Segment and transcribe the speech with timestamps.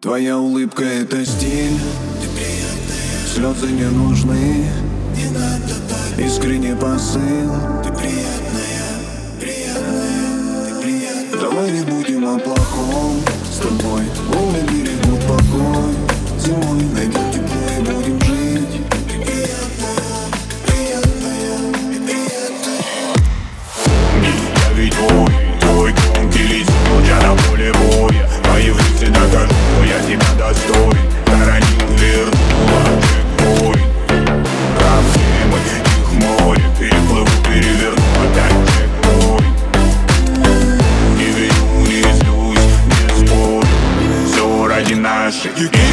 [0.00, 1.80] Твоя улыбка— это стиль.
[2.20, 2.28] Ты
[3.34, 4.66] Слезы не нужны
[5.16, 7.50] Не надо так Искренний посыл.
[7.82, 8.84] Ты приятная,
[9.40, 13.22] приятная Ты приятная Давай не будем о плохом.
[13.50, 15.94] С тобой волны берегут покой.
[16.38, 17.25] Зимой найдем
[45.54, 45.85] You can't.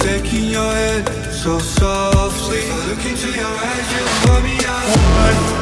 [0.00, 2.62] taking your head so softly.
[2.88, 5.57] Look into your eyes, you hold me out.